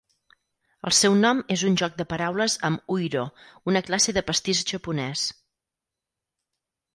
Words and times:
El 0.89 0.93
seu 0.99 1.17
nom 1.17 1.41
és 1.55 1.63
un 1.67 1.75
joc 1.81 1.99
de 1.99 2.07
paraules 2.13 2.55
amb 2.69 2.95
"Uiro", 2.95 3.27
una 3.73 3.83
classe 3.91 4.17
de 4.19 4.25
pastís 4.31 4.63
japonès. 4.73 5.27